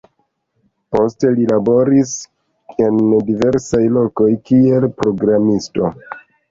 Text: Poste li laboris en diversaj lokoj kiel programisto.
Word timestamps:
Poste 0.95 1.31
li 1.35 1.45
laboris 1.51 2.15
en 2.87 2.99
diversaj 3.31 3.85
lokoj 4.01 4.33
kiel 4.51 4.93
programisto. 5.05 5.97